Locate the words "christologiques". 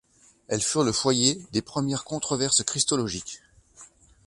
2.63-3.39